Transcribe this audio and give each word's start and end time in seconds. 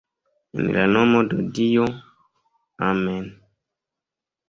En 0.63 0.69
la 0.77 0.85
nomo 0.93 1.21
de 1.35 1.45
Dio, 1.59 1.85
Amen'. 2.91 3.33